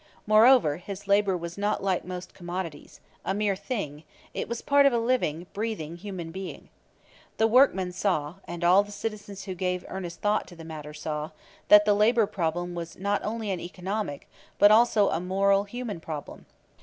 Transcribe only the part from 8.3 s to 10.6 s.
and all citizens who gave earnest thought to